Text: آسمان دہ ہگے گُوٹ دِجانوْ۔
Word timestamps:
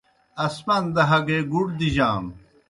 آسمان 0.45 0.83
دہ 0.95 1.03
ہگے 1.11 1.37
گُوٹ 1.51 1.67
دِجانوْ۔ 1.79 2.31